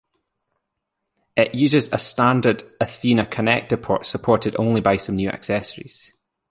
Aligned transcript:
It 1.37 1.53
uses 1.53 1.87
a 1.93 1.99
standard 1.99 2.63
Athena 2.81 3.27
Connector 3.27 3.79
port 3.79 4.07
supported 4.07 4.55
only 4.57 4.81
by 4.81 4.97
some 4.97 5.15
new 5.15 5.29
accessories. 5.29 6.11